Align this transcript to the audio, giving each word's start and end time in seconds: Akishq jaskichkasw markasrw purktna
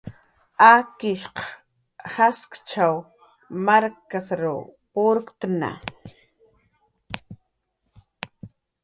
Akishq 0.73 1.37
jaskichkasw 2.13 2.97
markasrw 3.65 4.59
purktna 4.93 5.71